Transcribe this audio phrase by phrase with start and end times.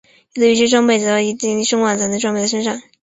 [0.33, 2.81] 有的游戏装备需要达到一定的声望才能装备在身上。